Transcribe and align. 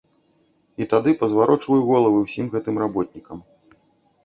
І 0.81 0.87
тады 0.93 1.13
пазварочваю 1.19 1.79
галовы 1.91 2.17
ўсім 2.25 2.51
гэтым 2.57 2.75
работнікам. 2.87 3.47